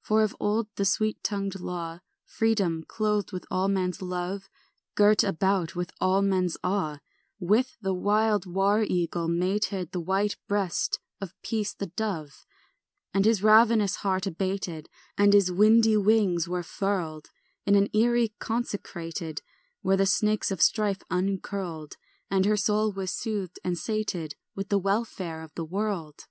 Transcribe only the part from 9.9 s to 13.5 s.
The white breast of peace the dove, And his